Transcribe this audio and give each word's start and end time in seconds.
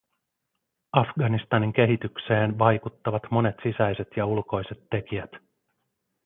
Afganistanin 0.93 1.73
kehitykseen 1.73 2.59
vaikuttavat 2.59 3.23
monet 3.31 3.55
sisäiset 3.63 4.07
ja 4.17 4.25
ulkoiset 4.25 4.83
tekijät. 4.91 5.31